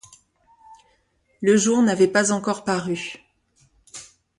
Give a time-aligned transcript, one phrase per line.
[1.41, 3.17] Le jour n’avait pas encore paru